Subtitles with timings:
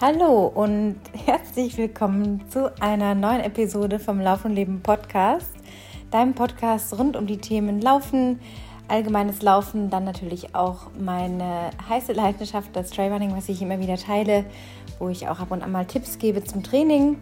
[0.00, 5.52] Hallo und herzlich willkommen zu einer neuen Episode vom Lauf und Leben Podcast,
[6.10, 8.40] deinem Podcast rund um die Themen Laufen,
[8.88, 14.44] allgemeines Laufen, dann natürlich auch meine heiße Leidenschaft, das Trailrunning, was ich immer wieder teile,
[14.98, 17.16] wo ich auch ab und an mal Tipps gebe zum Training.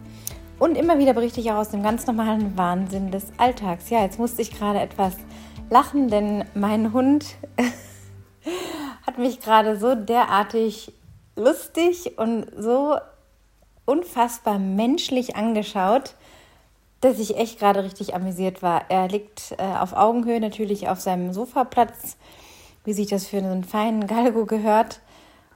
[0.57, 3.91] Und immer wieder berichte ich auch aus dem ganz normalen Wahnsinn des Alltags.
[3.91, 5.15] Ja, jetzt musste ich gerade etwas
[5.69, 7.35] lachen, denn mein Hund
[9.05, 10.91] hat mich gerade so derartig
[11.35, 12.97] lustig und so
[13.85, 16.15] unfassbar menschlich angeschaut,
[17.01, 18.89] dass ich echt gerade richtig amüsiert war.
[18.89, 22.17] Er liegt äh, auf Augenhöhe natürlich auf seinem Sofaplatz,
[22.85, 25.01] wie sich das für einen feinen Galgo gehört,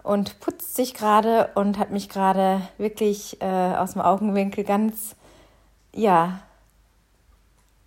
[0.03, 5.17] und putzt sich gerade und hat mich gerade wirklich äh, aus dem Augenwinkel ganz,
[5.94, 6.39] ja,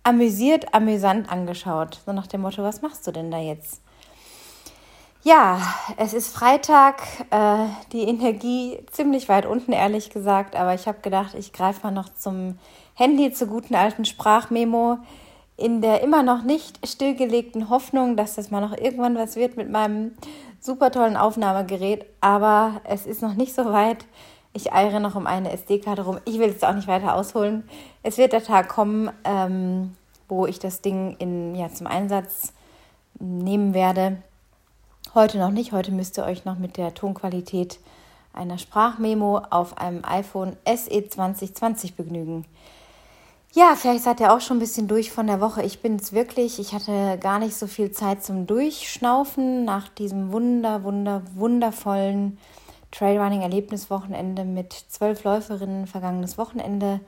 [0.03, 1.99] amüsiert, amüsant angeschaut.
[2.05, 3.81] So nach dem Motto, was machst du denn da jetzt?
[5.23, 5.61] Ja,
[5.97, 11.35] es ist Freitag, äh, die Energie ziemlich weit unten, ehrlich gesagt, aber ich habe gedacht,
[11.35, 12.57] ich greife mal noch zum
[12.95, 14.97] Handy, zur guten alten Sprachmemo,
[15.57, 19.69] in der immer noch nicht stillgelegten Hoffnung, dass das mal noch irgendwann was wird mit
[19.69, 20.13] meinem
[20.59, 24.07] super tollen Aufnahmegerät, aber es ist noch nicht so weit.
[24.53, 26.17] Ich eiere noch um eine SD-Karte rum.
[26.25, 27.69] Ich will jetzt auch nicht weiter ausholen.
[28.01, 29.95] Es wird der Tag kommen, ähm,
[30.27, 32.53] wo ich das Ding in, ja, zum Einsatz
[33.19, 34.17] nehmen werde
[35.13, 35.73] Heute noch nicht.
[35.73, 37.79] Heute müsst ihr euch noch mit der Tonqualität
[38.31, 42.45] einer Sprachmemo auf einem iPhone SE 2020 begnügen.
[43.51, 45.63] Ja, vielleicht seid ihr auch schon ein bisschen durch von der Woche.
[45.63, 46.59] Ich bin es wirklich.
[46.59, 52.37] Ich hatte gar nicht so viel Zeit zum Durchschnaufen nach diesem wunder, wunder, wundervollen
[52.91, 57.01] Trailrunning-Erlebniswochenende mit zwölf Läuferinnen vergangenes Wochenende.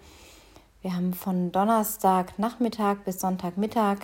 [0.82, 4.00] Wir haben von Donnerstag Nachmittag bis Sonntagmittag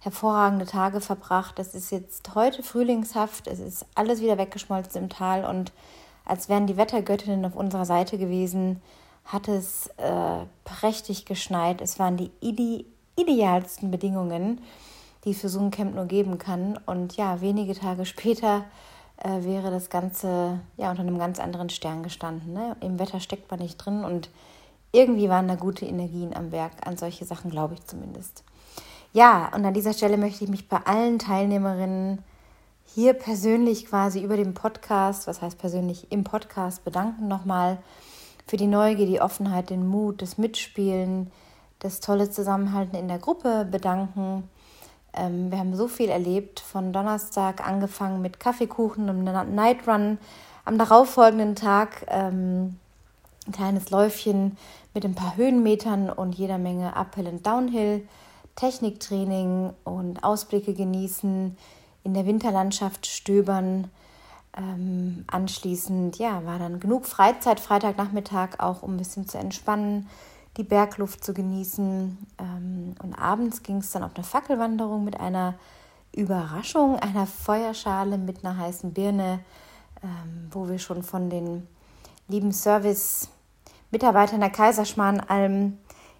[0.00, 1.58] hervorragende Tage verbracht.
[1.58, 5.72] Es ist jetzt heute frühlingshaft, es ist alles wieder weggeschmolzen im Tal und
[6.24, 8.82] als wären die Wettergöttinnen auf unserer Seite gewesen,
[9.24, 11.80] hat es äh, prächtig geschneit.
[11.80, 12.84] Es waren die ide
[13.18, 14.60] idealsten Bedingungen,
[15.24, 16.78] die es für so ein Camp nur geben kann.
[16.84, 18.64] Und ja, wenige Tage später
[19.16, 22.52] äh, wäre das Ganze ja unter einem ganz anderen Stern gestanden.
[22.52, 22.76] Ne?
[22.80, 24.28] Im Wetter steckt man nicht drin und
[24.92, 26.72] irgendwie waren da gute Energien am Werk.
[26.86, 28.44] An solche Sachen glaube ich zumindest.
[29.16, 32.18] Ja, und an dieser Stelle möchte ich mich bei allen Teilnehmerinnen
[32.84, 37.78] hier persönlich quasi über den Podcast, was heißt persönlich im Podcast, bedanken nochmal
[38.46, 41.32] für die Neugier, die Offenheit, den Mut, das Mitspielen,
[41.78, 44.50] das tolle Zusammenhalten in der Gruppe bedanken.
[45.14, 50.18] Ähm, wir haben so viel erlebt, von Donnerstag angefangen mit Kaffeekuchen und Night Run,
[50.66, 52.78] am darauffolgenden Tag ähm,
[53.46, 54.58] ein kleines Läufchen
[54.92, 58.06] mit ein paar Höhenmetern und jeder Menge Uphill und Downhill.
[58.56, 61.56] Techniktraining und Ausblicke genießen,
[62.04, 63.90] in der Winterlandschaft stöbern.
[64.56, 70.08] Ähm, anschließend ja, war dann genug Freizeit, Freitagnachmittag auch, um ein bisschen zu entspannen,
[70.56, 72.16] die Bergluft zu genießen.
[72.38, 75.54] Ähm, und abends ging es dann auf eine Fackelwanderung mit einer
[76.14, 79.40] Überraschung, einer Feuerschale mit einer heißen Birne,
[80.02, 81.66] ähm, wo wir schon von den
[82.28, 85.76] lieben Service-Mitarbeitern der Kaiserschmarrnalm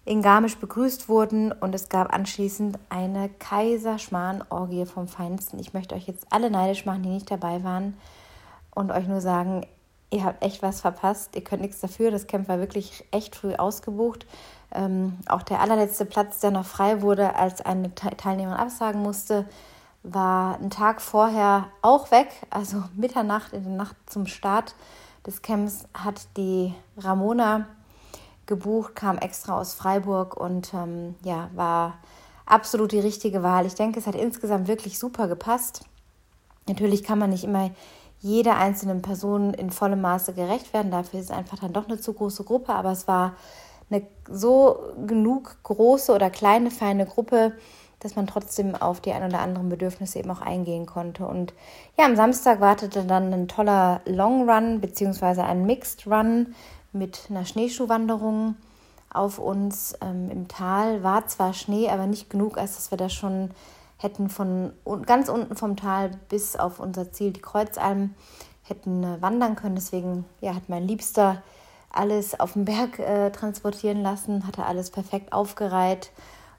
[0.07, 5.59] in Garmisch begrüßt wurden und es gab anschließend eine Kaiserschmarrn-Orgie vom Feinsten.
[5.59, 7.97] Ich möchte euch jetzt alle neidisch machen, die nicht dabei waren
[8.73, 9.65] und euch nur sagen,
[10.09, 11.35] ihr habt echt was verpasst.
[11.35, 12.09] Ihr könnt nichts dafür.
[12.09, 14.25] Das Camp war wirklich echt früh ausgebucht.
[14.71, 19.45] Ähm, auch der allerletzte Platz, der noch frei wurde, als eine Teilnehmerin absagen musste,
[20.03, 22.29] war einen Tag vorher auch weg.
[22.49, 24.73] Also Mitternacht in der Nacht zum Start
[25.25, 27.65] des Camps hat die Ramona
[28.47, 31.99] gebucht, kam extra aus Freiburg und ähm, ja, war
[32.45, 33.65] absolut die richtige Wahl.
[33.65, 35.81] Ich denke, es hat insgesamt wirklich super gepasst.
[36.67, 37.71] Natürlich kann man nicht immer
[38.19, 40.91] jeder einzelnen Person in vollem Maße gerecht werden.
[40.91, 42.73] Dafür ist es einfach dann doch eine zu große Gruppe.
[42.73, 43.35] Aber es war
[43.89, 47.53] eine so genug große oder kleine, feine Gruppe,
[47.99, 51.25] dass man trotzdem auf die ein oder anderen Bedürfnisse eben auch eingehen konnte.
[51.25, 51.53] Und
[51.97, 56.55] ja, am Samstag wartete dann ein toller Long Run beziehungsweise ein Mixed Run
[56.93, 58.55] mit einer Schneeschuhwanderung
[59.13, 61.03] auf uns ähm, im Tal.
[61.03, 63.51] War zwar Schnee, aber nicht genug, als dass wir da schon
[63.97, 64.73] hätten von
[65.05, 68.13] ganz unten vom Tal bis auf unser Ziel, die Kreuzalm,
[68.63, 69.75] hätten äh, wandern können.
[69.75, 71.41] Deswegen ja, hat mein Liebster
[71.89, 76.11] alles auf den Berg äh, transportieren lassen, hatte alles perfekt aufgereiht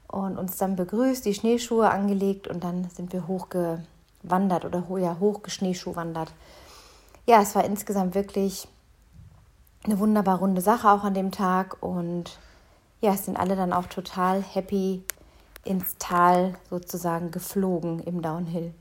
[0.07, 6.33] und uns dann begrüßt, die Schneeschuhe angelegt und dann sind wir hochgewandert oder ja, hochgeschneeschuhwandert.
[7.25, 8.67] Ja, es war insgesamt wirklich
[9.83, 12.37] eine wunderbar runde Sache auch an dem Tag und
[13.01, 15.03] ja, es sind alle dann auch total happy
[15.63, 18.73] ins Tal sozusagen geflogen im Downhill.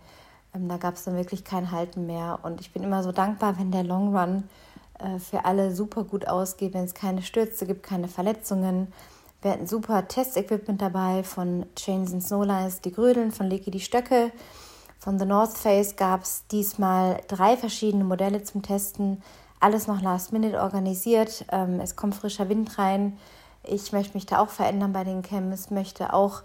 [0.54, 3.58] Ähm, da gab es dann wirklich kein Halten mehr und ich bin immer so dankbar,
[3.58, 4.44] wenn der Long Run
[4.98, 8.92] äh, für alle super gut ausgeht, wenn es keine Stürze gibt, keine Verletzungen.
[9.40, 14.32] Wir hatten super Testequipment dabei von Chains and Snowlines, die Grödeln, von Leaky die Stöcke.
[14.98, 19.22] Von The North Face gab es diesmal drei verschiedene Modelle zum Testen.
[19.60, 21.44] Alles noch last minute organisiert.
[21.50, 23.18] Ähm, es kommt frischer Wind rein.
[23.64, 26.42] Ich möchte mich da auch verändern bei den Camps, möchte auch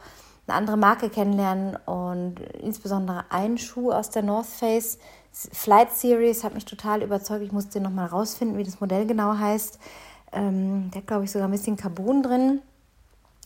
[0.48, 4.98] eine andere Marke kennenlernen und insbesondere einen Schuh aus der North Face
[5.34, 7.44] Flight Series hat mich total überzeugt.
[7.44, 9.80] Ich musste nochmal rausfinden, wie das Modell genau heißt.
[10.32, 12.62] Ähm, der hat, glaube ich, sogar ein bisschen Carbon drin.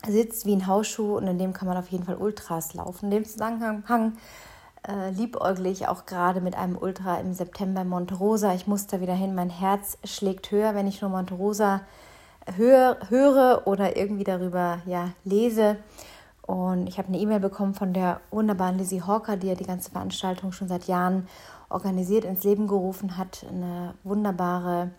[0.06, 3.06] Sitzt wie ein Hausschuh und in dem kann man auf jeden Fall Ultras laufen.
[3.06, 4.14] In dem Zusammenhang
[4.88, 8.54] äh, liebäugle ich auch gerade mit einem Ultra im September Monte Rosa.
[8.54, 9.36] Ich muss da wieder hin.
[9.36, 11.82] Mein Herz schlägt höher, wenn ich nur Monte Rosa
[12.56, 15.78] höre, höre oder irgendwie darüber ja, lese.
[16.42, 19.92] Und ich habe eine E-Mail bekommen von der wunderbaren Lizzie Hawker, die ja die ganze
[19.92, 21.28] Veranstaltung schon seit Jahren
[21.70, 23.46] organisiert ins Leben gerufen hat.
[23.50, 24.92] Eine wunderbare,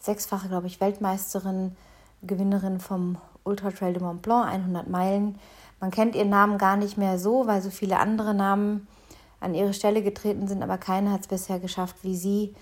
[0.00, 1.76] sechsfache, glaube ich, Weltmeisterin,
[2.22, 5.38] Gewinnerin vom Ultra Trail de Mont Blanc, 100 Meilen.
[5.78, 8.88] Man kennt ihren Namen gar nicht mehr so, weil so viele andere Namen
[9.46, 12.54] an ihre Stelle getreten sind, aber keiner hat es bisher geschafft, wie sie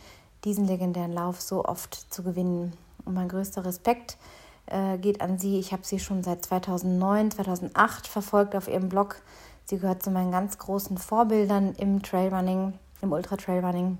[0.44, 2.75] diesen legendären Lauf so oft zu gewinnen.
[3.04, 4.19] Und mein größter Respekt
[4.66, 5.58] äh, geht an sie.
[5.58, 9.22] Ich habe sie schon seit 2009, 2008 verfolgt auf ihrem Blog.
[9.64, 13.96] Sie gehört zu meinen ganz großen Vorbildern im Trailrunning, im Ultra Trailrunning.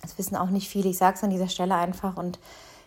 [0.00, 0.88] Das wissen auch nicht viele.
[0.88, 2.16] Ich sage es an dieser Stelle einfach.
[2.16, 2.38] Und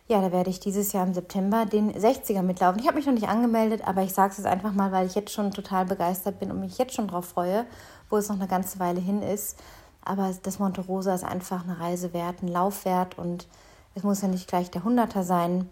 [0.09, 2.81] ja, da werde ich dieses Jahr im September den 60er mitlaufen.
[2.81, 5.15] Ich habe mich noch nicht angemeldet, aber ich sage es jetzt einfach mal, weil ich
[5.15, 7.65] jetzt schon total begeistert bin und mich jetzt schon darauf freue,
[8.09, 9.57] wo es noch eine ganze Weile hin ist.
[10.03, 13.47] Aber das Monte Rosa ist einfach eine Reise wert, ein Lauf wert und
[13.95, 15.69] es muss ja nicht gleich der Hunderter sein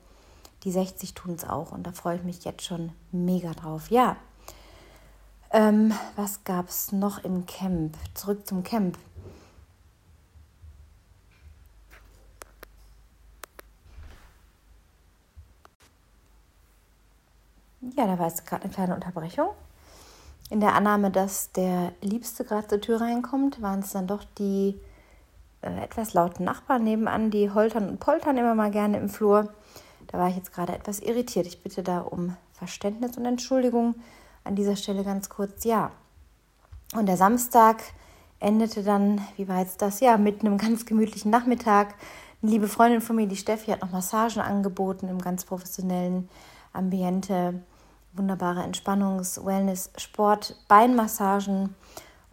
[0.64, 3.90] die 60 tun es auch und da freue ich mich jetzt schon mega drauf.
[3.90, 4.18] Ja,
[5.52, 7.96] ähm, was gab es noch im Camp?
[8.14, 8.98] Zurück zum Camp.
[17.96, 19.50] Ja, da war jetzt gerade eine kleine Unterbrechung.
[20.50, 24.80] In der Annahme, dass der Liebste gerade zur Tür reinkommt, waren es dann doch die
[25.62, 29.54] äh, etwas lauten Nachbarn nebenan, die holtern und poltern immer mal gerne im Flur.
[30.08, 31.48] Da war ich jetzt gerade etwas irritiert.
[31.48, 33.96] Ich bitte da um Verständnis und Entschuldigung.
[34.44, 35.92] An dieser Stelle ganz kurz ja.
[36.96, 37.84] Und der Samstag
[38.40, 40.00] endete dann, wie war jetzt das?
[40.00, 41.96] Ja, mit einem ganz gemütlichen Nachmittag.
[42.42, 46.30] Eine liebe Freundin von mir, die Steffi, hat noch Massagen angeboten im ganz professionellen
[46.72, 47.62] Ambiente.
[48.18, 51.76] Wunderbare Entspannungs-, Wellness-, Sport-, Beinmassagen.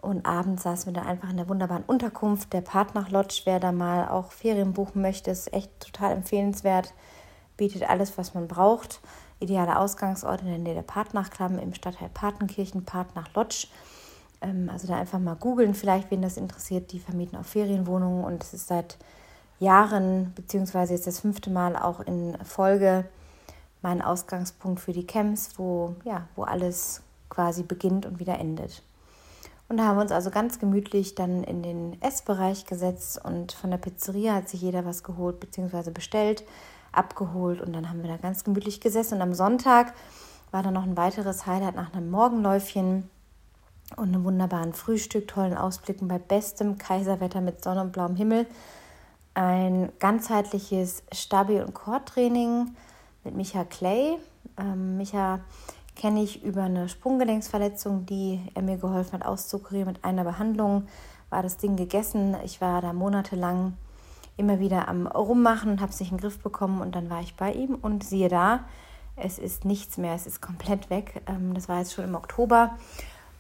[0.01, 3.43] Und abends saßen wir dann einfach in der wunderbaren Unterkunft der Partner Lodge.
[3.45, 6.93] Wer da mal auch Ferien buchen möchte, ist echt total empfehlenswert
[7.57, 9.01] bietet alles, was man braucht.
[9.41, 13.67] Idealer Ausgangsort in der Nähe der Partnachklamm im Stadtteil Patenkirchen, Partnach Lodge.
[14.41, 16.93] Ähm, also da einfach mal googeln, vielleicht, wen das interessiert.
[16.93, 18.99] Die vermieten auch Ferienwohnungen und es ist seit
[19.59, 23.05] Jahren, beziehungsweise jetzt das fünfte Mal auch in Folge
[23.85, 28.83] mein Ausgangspunkt für die Camps, wo, ja, wo alles quasi beginnt und wieder endet.
[29.69, 33.71] Und da haben wir uns also ganz gemütlich dann in den Essbereich gesetzt und von
[33.71, 35.91] der Pizzeria hat sich jeder was geholt bzw.
[35.91, 36.45] bestellt
[36.93, 39.17] abgeholt und dann haben wir da ganz gemütlich gesessen.
[39.17, 39.93] Und am Sonntag
[40.51, 43.11] war dann noch ein weiteres Highlight nach einem Morgenläufchen
[43.97, 48.47] und einem wunderbaren Frühstück, tollen Ausblicken bei bestem Kaiserwetter mit Sonne und blauem Himmel.
[49.35, 52.77] Ein ganzheitliches Stabi- und Core-Training
[53.25, 54.19] mit Micha Clay.
[54.59, 55.41] Ähm, Micha
[55.97, 59.93] kenne ich über eine Sprunggelenksverletzung, die er mir geholfen hat auszukurieren.
[59.93, 60.87] Mit einer Behandlung
[61.31, 62.37] war das Ding gegessen.
[62.45, 63.75] Ich war da monatelang
[64.37, 67.21] immer wieder am Rummachen und habe es nicht in den Griff bekommen und dann war
[67.21, 68.65] ich bei ihm und siehe da,
[69.17, 71.23] es ist nichts mehr, es ist komplett weg.
[71.27, 72.77] Ähm, das war jetzt schon im Oktober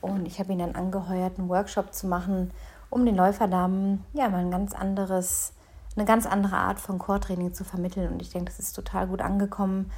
[0.00, 2.53] und ich habe ihn dann angeheuert, einen Workshop zu machen,
[2.91, 5.53] um den Läuferdamen ja mal ein ganz anderes,
[5.97, 9.21] eine ganz andere Art von Core-Training zu vermitteln und ich denke, das ist total gut
[9.21, 9.91] angekommen.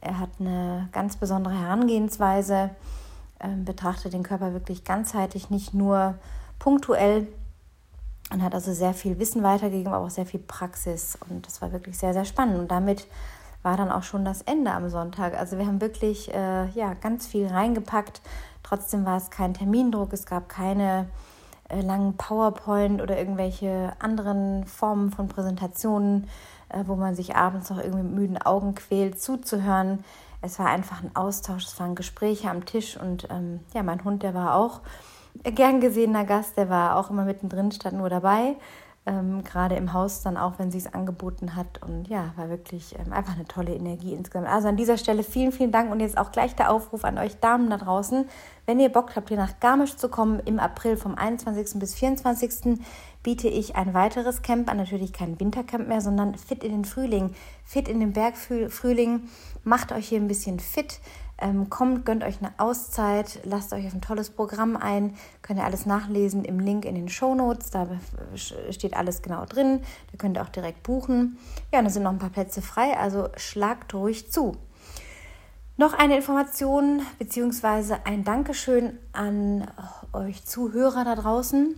[0.00, 2.70] Er hat eine ganz besondere Herangehensweise,
[3.40, 6.14] ähm, betrachtet den Körper wirklich ganzheitlich, nicht nur
[6.58, 7.26] punktuell
[8.32, 11.18] und hat also sehr viel Wissen weitergegeben, aber auch sehr viel Praxis.
[11.28, 12.58] Und das war wirklich sehr, sehr spannend.
[12.58, 13.06] Und damit
[13.62, 15.36] war dann auch schon das Ende am Sonntag.
[15.36, 18.22] Also wir haben wirklich äh, ja, ganz viel reingepackt.
[18.62, 21.08] Trotzdem war es kein Termindruck, es gab keine
[21.72, 26.28] langen PowerPoint oder irgendwelche anderen Formen von Präsentationen,
[26.68, 30.04] äh, wo man sich abends noch irgendwie mit müden Augen quält, zuzuhören.
[30.42, 34.22] Es war einfach ein Austausch, es waren Gespräche am Tisch und ähm, ja, mein Hund,
[34.22, 34.80] der war auch
[35.42, 38.56] gern gesehener Gast, der war auch immer mittendrin, stand nur dabei.
[39.06, 41.82] Ähm, gerade im Haus dann auch, wenn sie es angeboten hat.
[41.82, 44.46] Und ja, war wirklich ähm, einfach eine tolle Energie insgesamt.
[44.46, 47.40] Also an dieser Stelle vielen, vielen Dank und jetzt auch gleich der Aufruf an euch
[47.40, 48.26] Damen da draußen.
[48.66, 51.80] Wenn ihr Bock habt, hier nach Garmisch zu kommen im April vom 21.
[51.80, 52.78] bis 24.
[53.22, 57.34] biete ich ein weiteres Camp an, natürlich kein Wintercamp mehr, sondern fit in den Frühling,
[57.64, 59.22] fit in den Bergfrühling.
[59.64, 61.00] Macht euch hier ein bisschen fit,
[61.40, 65.14] ähm, kommt, gönnt euch eine Auszeit, lasst euch auf ein tolles Programm ein.
[65.42, 67.70] Könnt ihr alles nachlesen im Link in den Show Notes.
[67.70, 67.88] Da
[68.34, 69.80] steht alles genau drin.
[70.12, 71.38] Da könnt ihr auch direkt buchen.
[71.72, 74.56] Ja, und da sind noch ein paar Plätze frei, also schlagt ruhig zu.
[75.76, 77.96] Noch eine Information bzw.
[78.04, 79.66] ein Dankeschön an
[80.12, 81.74] euch Zuhörer da draußen.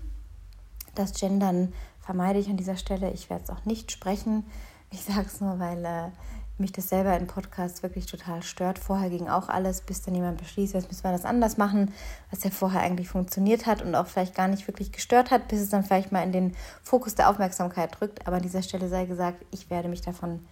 [0.95, 3.13] Das Gendern vermeide ich an dieser Stelle.
[3.13, 4.45] Ich werde es auch nicht sprechen.
[4.91, 6.11] Ich sage es nur, weil äh,
[6.59, 8.79] mich das selber in Podcasts wirklich total stört.
[8.79, 11.93] Vorher ging auch alles, bis dann jemand beschließt, jetzt müssen wir das anders machen,
[12.31, 15.61] was ja vorher eigentlich funktioniert hat und auch vielleicht gar nicht wirklich gestört hat, bis
[15.61, 18.27] es dann vielleicht mal in den Fokus der Aufmerksamkeit drückt.
[18.27, 20.47] Aber an dieser Stelle sei gesagt, ich werde mich davon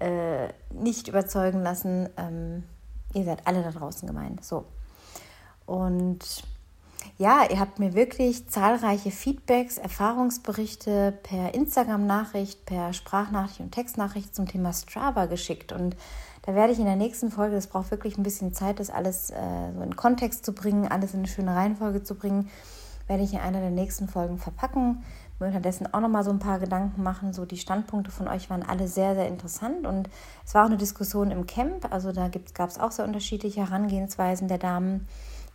[0.00, 2.08] äh, nicht überzeugen lassen.
[2.16, 2.64] Ähm,
[3.14, 4.44] ihr seid alle da draußen gemeint.
[4.44, 4.64] So.
[5.66, 6.44] Und
[7.18, 14.46] ja, ihr habt mir wirklich zahlreiche Feedbacks, Erfahrungsberichte per Instagram-Nachricht, per Sprachnachricht und Textnachricht zum
[14.46, 15.72] Thema Strava geschickt.
[15.72, 15.96] Und
[16.42, 19.30] da werde ich in der nächsten Folge, das braucht wirklich ein bisschen Zeit, das alles
[19.30, 19.36] äh,
[19.74, 22.48] so in Kontext zu bringen, alles in eine schöne Reihenfolge zu bringen,
[23.06, 25.04] werde ich in einer der nächsten Folgen verpacken.
[25.38, 27.32] Mir unterdessen auch nochmal so ein paar Gedanken machen.
[27.32, 29.86] So die Standpunkte von euch waren alle sehr, sehr interessant.
[29.86, 30.08] Und
[30.44, 31.92] es war auch eine Diskussion im Camp.
[31.92, 35.08] Also da gab es auch sehr unterschiedliche Herangehensweisen der Damen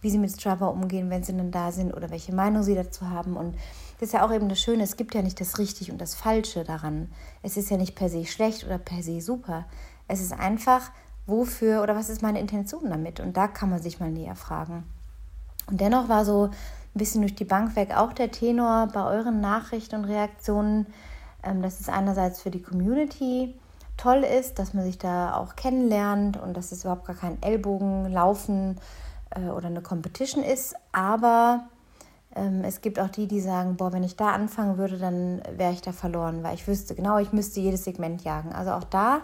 [0.06, 3.10] wie sie mit Strava umgehen, wenn sie dann da sind oder welche Meinung sie dazu
[3.10, 3.36] haben.
[3.36, 3.56] Und
[4.00, 6.14] das ist ja auch eben das Schöne, es gibt ja nicht das Richtig und das
[6.14, 7.12] Falsche daran.
[7.42, 9.66] Es ist ja nicht per se schlecht oder per se super.
[10.08, 10.92] Es ist einfach,
[11.26, 13.20] wofür oder was ist meine Intention damit?
[13.20, 14.84] Und da kann man sich mal näher fragen.
[15.66, 16.52] Und dennoch war so ein
[16.94, 20.86] bisschen durch die Bank weg auch der Tenor bei euren Nachrichten und Reaktionen,
[21.42, 23.56] ähm, dass es einerseits für die Community
[23.98, 28.80] toll ist, dass man sich da auch kennenlernt und dass es überhaupt gar kein Ellbogenlaufen
[29.32, 31.68] äh, oder eine Competition ist, aber
[32.36, 35.74] ähm, es gibt auch die, die sagen, boah, wenn ich da anfangen würde, dann wäre
[35.74, 38.52] ich da verloren, weil ich wüsste genau, ich müsste jedes Segment jagen.
[38.52, 39.22] Also auch da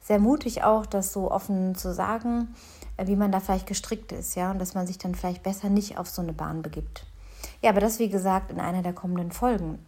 [0.00, 2.54] sehr mutig auch, das so offen zu sagen,
[2.96, 5.68] äh, wie man da vielleicht gestrickt ist, ja, und dass man sich dann vielleicht besser
[5.68, 7.04] nicht auf so eine Bahn begibt.
[7.62, 9.78] Ja, aber das wie gesagt in einer der kommenden Folgen.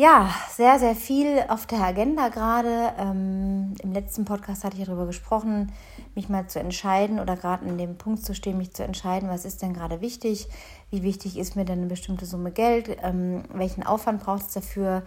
[0.00, 2.92] Ja, sehr, sehr viel auf der Agenda gerade.
[3.00, 5.72] Ähm, Im letzten Podcast hatte ich darüber gesprochen,
[6.14, 9.44] mich mal zu entscheiden oder gerade in dem Punkt zu stehen, mich zu entscheiden, was
[9.44, 10.46] ist denn gerade wichtig,
[10.92, 15.02] wie wichtig ist mir denn eine bestimmte Summe Geld, ähm, welchen Aufwand braucht es dafür,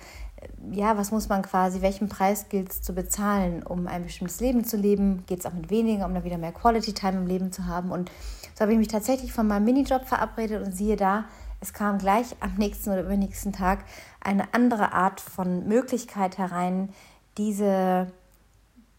[0.74, 4.66] ja, was muss man quasi, welchen Preis gilt es zu bezahlen, um ein bestimmtes Leben
[4.66, 7.54] zu leben, geht es auch mit weniger, um da wieder mehr Quality Time im Leben
[7.54, 7.92] zu haben.
[7.92, 8.12] Und
[8.56, 11.24] so habe ich mich tatsächlich von meinem Minijob verabredet und siehe da,
[11.62, 13.86] es kam gleich am nächsten oder übernächsten Tag
[14.20, 16.90] eine andere Art von Möglichkeit herein,
[17.38, 18.08] diese,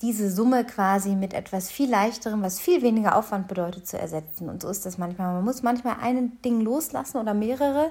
[0.01, 4.49] diese Summe quasi mit etwas viel leichterem, was viel weniger Aufwand bedeutet, zu ersetzen.
[4.49, 5.35] Und so ist das manchmal.
[5.35, 7.91] Man muss manchmal ein Ding loslassen oder mehrere,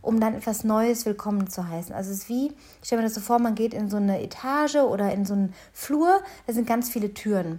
[0.00, 1.92] um dann etwas Neues willkommen zu heißen.
[1.92, 4.22] Also es ist wie, ich stelle mir das so vor, man geht in so eine
[4.22, 7.58] Etage oder in so einen Flur, da sind ganz viele Türen.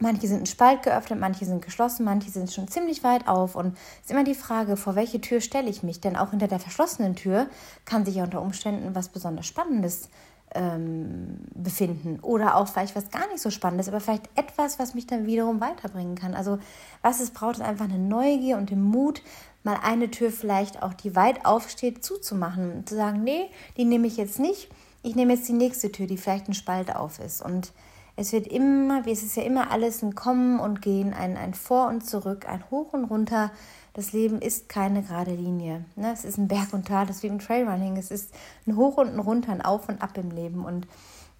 [0.00, 3.54] Manche sind ein Spalt geöffnet, manche sind geschlossen, manche sind schon ziemlich weit auf.
[3.54, 6.00] Und es ist immer die Frage, vor welche Tür stelle ich mich?
[6.00, 7.46] Denn auch hinter der verschlossenen Tür
[7.84, 10.08] kann sich ja unter Umständen was besonders Spannendes
[10.54, 12.18] ähm, befinden.
[12.22, 15.60] Oder auch vielleicht was gar nicht so Spannendes, aber vielleicht etwas, was mich dann wiederum
[15.60, 16.34] weiterbringen kann.
[16.34, 16.58] Also
[17.02, 19.22] was es braucht, ist einfach eine Neugier und den Mut,
[19.62, 22.72] mal eine Tür vielleicht auch, die weit aufsteht, zuzumachen.
[22.72, 24.68] Und zu sagen, nee, die nehme ich jetzt nicht.
[25.02, 27.42] Ich nehme jetzt die nächste Tür, die vielleicht ein Spalt auf ist.
[27.42, 27.72] Und
[28.16, 31.54] es wird immer, wie es ist ja immer alles ein Kommen und Gehen, ein, ein
[31.54, 33.50] Vor und Zurück, ein Hoch und Runter.
[33.92, 35.84] Das Leben ist keine gerade Linie.
[35.96, 36.12] Ne?
[36.12, 37.96] Es ist ein Berg und Tal, das ist wie im Trailrunning.
[37.96, 38.32] Es ist
[38.66, 40.64] ein Hoch und ein Runter, ein Auf und Ab im Leben.
[40.64, 40.86] Und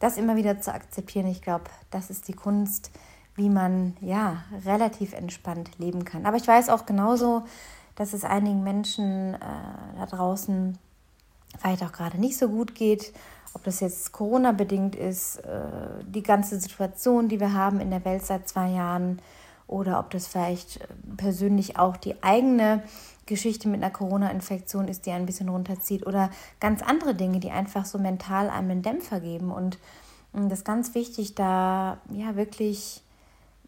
[0.00, 2.90] das immer wieder zu akzeptieren, ich glaube, das ist die Kunst,
[3.36, 6.26] wie man ja relativ entspannt leben kann.
[6.26, 7.42] Aber ich weiß auch genauso,
[7.94, 9.38] dass es einigen Menschen äh,
[9.96, 10.78] da draußen
[11.58, 13.12] vielleicht auch gerade nicht so gut geht
[13.54, 15.66] ob das jetzt Corona-bedingt ist, äh,
[16.06, 19.20] die ganze Situation, die wir haben in der Welt seit zwei Jahren,
[19.66, 22.82] oder ob das vielleicht äh, persönlich auch die eigene
[23.26, 26.30] Geschichte mit einer Corona-Infektion ist, die ein bisschen runterzieht, oder
[26.60, 29.50] ganz andere Dinge, die einfach so mental einem einen Dämpfer geben.
[29.50, 29.78] Und
[30.32, 33.02] mm, das ist ganz wichtig, da ja wirklich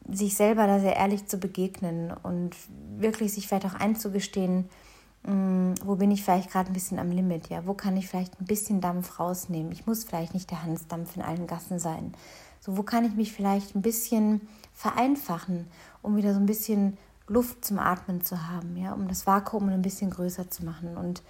[0.08, 2.50] sich selber da sehr ehrlich zu begegnen und
[2.96, 4.68] wirklich sich vielleicht auch einzugestehen,
[5.24, 8.46] wo bin ich vielleicht gerade ein bisschen am Limit, ja, wo kann ich vielleicht ein
[8.46, 9.72] bisschen Dampf rausnehmen?
[9.72, 12.14] Ich muss vielleicht nicht der Hansdampf in allen Gassen sein.
[12.60, 15.66] So, wo kann ich mich vielleicht ein bisschen vereinfachen,
[16.02, 16.96] um wieder so ein bisschen
[17.28, 20.96] Luft zum Atmen zu haben, ja, um das Vakuum ein bisschen größer zu machen.
[20.96, 21.22] Und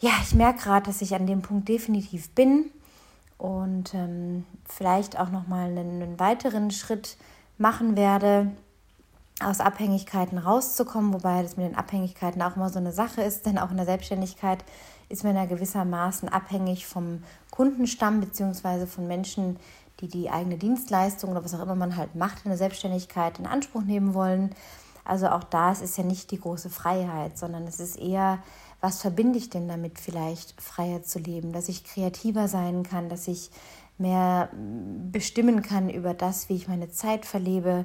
[0.00, 2.70] ja, ich merke gerade, dass ich an dem Punkt definitiv bin
[3.38, 7.16] und ähm, vielleicht auch nochmal einen, einen weiteren Schritt
[7.58, 8.50] machen werde,
[9.40, 13.58] aus Abhängigkeiten rauszukommen, wobei das mit den Abhängigkeiten auch immer so eine Sache ist, denn
[13.58, 14.64] auch in der Selbstständigkeit
[15.08, 19.58] ist man ja gewissermaßen abhängig vom Kundenstamm beziehungsweise von Menschen,
[20.00, 23.46] die die eigene Dienstleistung oder was auch immer man halt macht in der Selbstständigkeit in
[23.46, 24.54] Anspruch nehmen wollen.
[25.04, 28.42] Also auch da ist es ja nicht die große Freiheit, sondern es ist eher,
[28.80, 33.28] was verbinde ich denn damit vielleicht freier zu leben, dass ich kreativer sein kann, dass
[33.28, 33.50] ich
[33.98, 34.48] mehr
[35.12, 37.84] bestimmen kann über das, wie ich meine Zeit verlebe.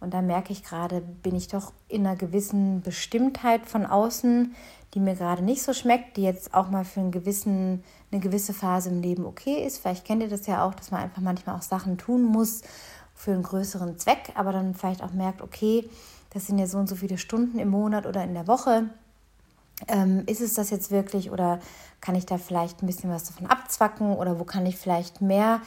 [0.00, 4.54] Und da merke ich gerade, bin ich doch in einer gewissen Bestimmtheit von außen,
[4.94, 8.54] die mir gerade nicht so schmeckt, die jetzt auch mal für einen gewissen, eine gewisse
[8.54, 9.78] Phase im Leben okay ist.
[9.78, 12.62] Vielleicht kennt ihr das ja auch, dass man einfach manchmal auch Sachen tun muss
[13.14, 15.88] für einen größeren Zweck, aber dann vielleicht auch merkt, okay,
[16.30, 18.88] das sind ja so und so viele Stunden im Monat oder in der Woche.
[19.88, 21.58] Ähm, ist es das jetzt wirklich oder
[22.00, 25.60] kann ich da vielleicht ein bisschen was davon abzwacken oder wo kann ich vielleicht mehr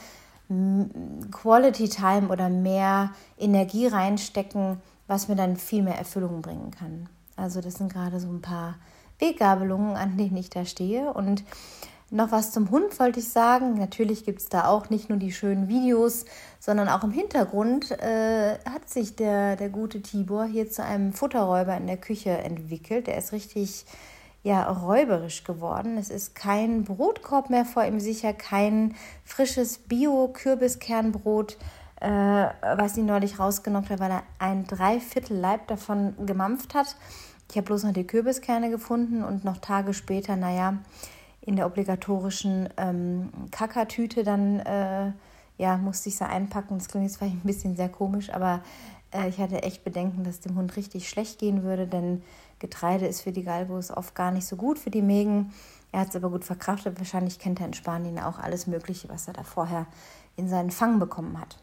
[1.30, 7.08] Quality Time oder mehr Energie reinstecken, was mir dann viel mehr Erfüllung bringen kann.
[7.36, 8.76] Also das sind gerade so ein paar
[9.18, 11.44] Weggabelungen, an denen ich da stehe und
[12.10, 13.74] noch was zum Hund wollte ich sagen.
[13.74, 16.26] Natürlich gibt es da auch nicht nur die schönen Videos,
[16.60, 21.76] sondern auch im Hintergrund äh, hat sich der, der gute Tibor hier zu einem Futterräuber
[21.76, 23.08] in der Küche entwickelt.
[23.08, 23.84] Der ist richtig
[24.44, 25.96] ja, räuberisch geworden.
[25.96, 31.56] Es ist kein Brotkorb mehr vor ihm sicher, kein frisches Bio-Kürbiskernbrot,
[32.00, 32.08] äh,
[32.76, 36.94] was ihn neulich rausgenommen hat, weil er ein Dreiviertel Leib davon gemampft hat.
[37.50, 40.76] Ich habe bloß noch die Kürbiskerne gefunden und noch Tage später, naja,
[41.40, 45.12] in der obligatorischen ähm, Kackertüte dann äh,
[45.56, 46.76] ja, musste ich sie einpacken.
[46.78, 48.60] Das klingt jetzt vielleicht ein bisschen sehr komisch, aber
[49.10, 52.22] äh, ich hatte echt Bedenken, dass dem Hund richtig schlecht gehen würde, denn
[52.58, 55.52] Getreide ist für die Galbos oft gar nicht so gut für die Mägen.
[55.92, 56.98] Er hat es aber gut verkraftet.
[56.98, 59.86] Wahrscheinlich kennt er in Spanien auch alles Mögliche, was er da vorher
[60.36, 61.56] in seinen Fang bekommen hat.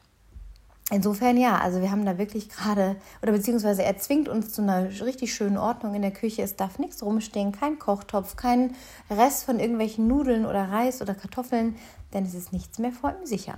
[0.93, 4.89] Insofern ja, also wir haben da wirklich gerade, oder beziehungsweise er zwingt uns zu einer
[4.89, 6.41] richtig schönen Ordnung in der Küche.
[6.41, 8.75] Es darf nichts rumstehen, kein Kochtopf, kein
[9.09, 11.77] Rest von irgendwelchen Nudeln oder Reis oder Kartoffeln,
[12.13, 13.57] denn es ist nichts mehr vor ihm sicher.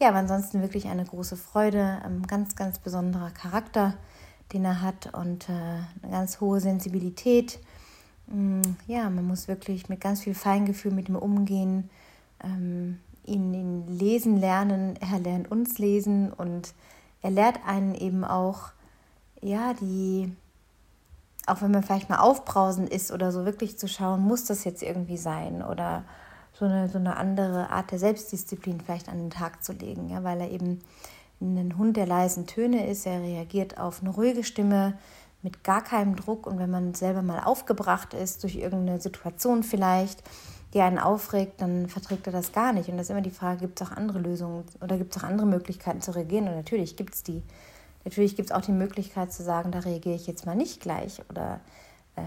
[0.00, 3.94] Ja, aber ansonsten wirklich eine große Freude, ein ganz, ganz besonderer Charakter,
[4.52, 7.58] den er hat und äh, eine ganz hohe Sensibilität.
[8.26, 11.90] Mm, ja, man muss wirklich mit ganz viel Feingefühl mit ihm umgehen.
[12.42, 16.74] Ähm, ihn, ihn lesen lernen, er lernt uns lesen und
[17.22, 18.72] er lehrt einen eben auch,
[19.40, 20.34] ja, die,
[21.46, 24.82] auch wenn man vielleicht mal aufbrausend ist oder so, wirklich zu schauen, muss das jetzt
[24.82, 26.04] irgendwie sein oder
[26.52, 30.22] so eine, so eine andere Art der Selbstdisziplin vielleicht an den Tag zu legen, ja,
[30.24, 30.82] weil er eben
[31.42, 34.94] ein Hund der leisen Töne ist, er reagiert auf eine ruhige Stimme
[35.42, 40.22] mit gar keinem Druck und wenn man selber mal aufgebracht ist durch irgendeine Situation vielleicht,
[40.72, 42.88] die einen aufregt, dann verträgt er das gar nicht.
[42.88, 45.26] Und das ist immer die Frage, gibt es auch andere Lösungen oder gibt es auch
[45.26, 46.48] andere Möglichkeiten zu reagieren?
[46.48, 47.42] Und natürlich gibt es die.
[48.04, 51.20] Natürlich gibt es auch die Möglichkeit zu sagen, da reagiere ich jetzt mal nicht gleich
[51.28, 51.60] oder
[52.16, 52.22] äh,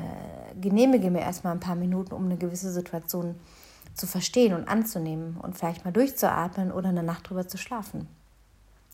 [0.59, 3.35] genehmige mir erstmal ein paar Minuten, um eine gewisse Situation
[3.93, 8.07] zu verstehen und anzunehmen und vielleicht mal durchzuatmen oder eine Nacht drüber zu schlafen.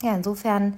[0.01, 0.77] Ja, insofern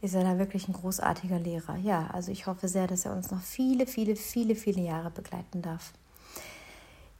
[0.00, 1.76] ist er da wirklich ein großartiger Lehrer.
[1.76, 5.62] Ja, also ich hoffe sehr, dass er uns noch viele, viele, viele, viele Jahre begleiten
[5.62, 5.92] darf.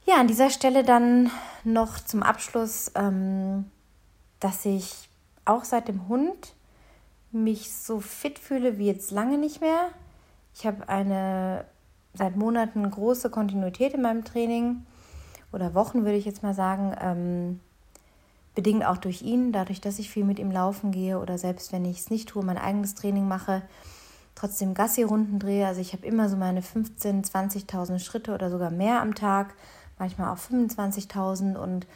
[0.05, 1.29] Ja, an dieser Stelle dann
[1.63, 3.65] noch zum Abschluss, ähm,
[4.39, 5.09] dass ich
[5.45, 6.53] auch seit dem Hund
[7.31, 9.89] mich so fit fühle wie jetzt lange nicht mehr.
[10.55, 11.65] Ich habe eine
[12.13, 14.85] seit Monaten große Kontinuität in meinem Training
[15.51, 17.59] oder Wochen würde ich jetzt mal sagen.
[18.59, 21.85] Bedingt auch durch ihn, dadurch, dass ich viel mit ihm laufen gehe oder selbst wenn
[21.85, 23.61] ich es nicht tue, mein eigenes Training mache,
[24.35, 25.65] trotzdem Gassi-Runden drehe.
[25.65, 29.53] Also ich habe immer so meine 15.000, 20.000 Schritte oder sogar mehr am Tag
[29.97, 31.87] manchmal auch 25.000 und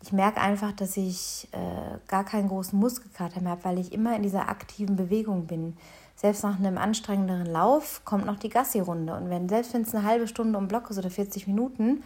[0.00, 4.14] ich merke einfach, dass ich äh, gar keinen großen Muskelkater mehr habe, weil ich immer
[4.14, 5.76] in dieser aktiven Bewegung bin.
[6.14, 9.12] Selbst nach einem anstrengenderen Lauf kommt noch die Gassi-Runde.
[9.12, 12.04] Und wenn, selbst wenn es eine halbe Stunde um Block ist oder 40 Minuten,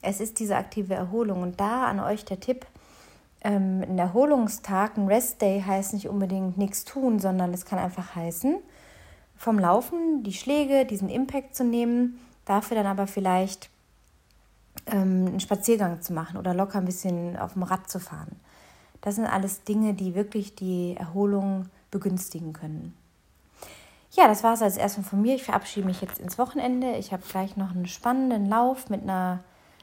[0.00, 1.42] es ist diese aktive Erholung.
[1.42, 2.66] Und da an euch der Tipp,
[3.44, 8.58] ähm, ein Erholungstag, ein Rest-Day heißt nicht unbedingt nichts tun, sondern es kann einfach heißen,
[9.36, 13.70] vom Laufen die Schläge, diesen Impact zu nehmen, dafür dann aber vielleicht
[14.86, 18.36] ähm, einen Spaziergang zu machen oder locker ein bisschen auf dem Rad zu fahren.
[19.00, 22.96] Das sind alles Dinge, die wirklich die Erholung begünstigen können.
[24.12, 25.34] Ja, das war es als erstmal von mir.
[25.34, 26.96] Ich verabschiede mich jetzt ins Wochenende.
[26.96, 29.40] Ich habe gleich noch einen spannenden Lauf mit einer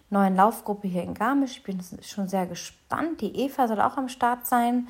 [0.09, 1.57] neuen Laufgruppe hier in Garmisch.
[1.57, 3.21] Ich bin schon sehr gespannt.
[3.21, 4.87] Die Eva soll auch am Start sein.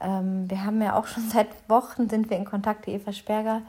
[0.00, 3.62] Ähm, wir haben ja auch schon seit Wochen sind wir in Kontakt, die Eva Sperger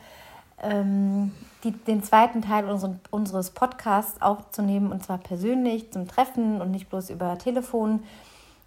[0.62, 1.32] ähm,
[1.64, 6.90] die, den zweiten Teil unseres, unseres Podcasts aufzunehmen und zwar persönlich zum Treffen und nicht
[6.90, 8.04] bloß über Telefon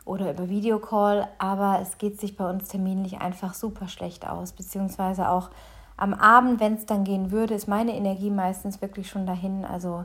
[0.05, 1.29] oder über Videocall.
[1.39, 5.51] Aber es geht sich bei uns terminlich einfach super schlecht aus, beziehungsweise auch
[5.97, 9.65] am Abend, wenn es dann gehen würde, ist meine Energie meistens wirklich schon dahin.
[9.65, 10.05] Also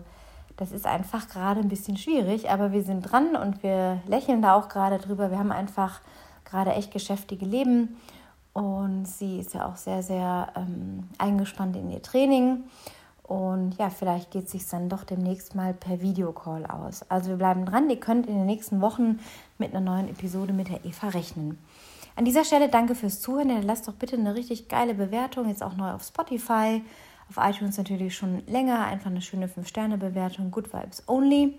[0.58, 4.56] Das ist einfach gerade ein bisschen schwierig, aber wir sind dran und wir lächeln da
[4.56, 5.30] auch gerade drüber.
[5.30, 6.02] Wir haben einfach
[6.46, 7.98] gerade echt geschäftige Leben
[8.54, 12.64] und sie ist ja auch sehr, sehr ähm, eingespannt in ihr Training.
[13.22, 17.04] Und ja, vielleicht geht es sich dann doch demnächst mal per Videocall aus.
[17.10, 17.90] Also wir bleiben dran.
[17.90, 19.20] Ihr könnt in den nächsten Wochen
[19.58, 21.60] mit einer neuen Episode mit der Eva rechnen.
[22.16, 23.62] An dieser Stelle danke fürs Zuhören.
[23.62, 26.82] Lasst doch bitte eine richtig geile Bewertung, jetzt auch neu auf Spotify,
[27.30, 28.86] auf iTunes natürlich schon länger.
[28.86, 31.58] Einfach eine schöne 5-Sterne-Bewertung, Good Vibes Only.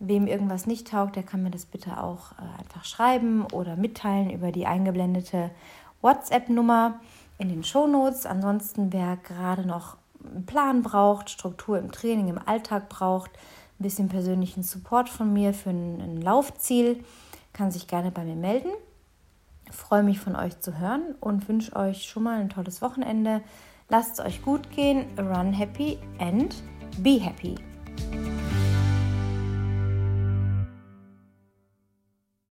[0.00, 4.30] Wem irgendwas nicht taugt, der kann mir das bitte auch äh, einfach schreiben oder mitteilen
[4.30, 5.50] über die eingeblendete
[6.02, 7.00] WhatsApp-Nummer
[7.38, 8.26] in den Shownotes.
[8.26, 13.30] Ansonsten, wer gerade noch einen Plan braucht, Struktur im Training, im Alltag braucht,
[13.78, 17.04] ein bisschen persönlichen Support von mir für ein, Laufziel,
[17.52, 18.70] kann sich gerne bei mir melden.
[19.70, 23.42] Ich freue mich von euch zu hören und wünsche euch schon mal ein tolles Wochenende.
[23.90, 26.54] Lasst es euch gut gehen, run happy and
[27.02, 27.54] be happy.